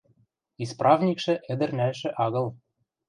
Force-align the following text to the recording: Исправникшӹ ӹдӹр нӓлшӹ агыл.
Исправникшӹ 0.63 1.33
ӹдӹр 1.51 1.69
нӓлшӹ 1.77 2.09
агыл. 2.25 2.47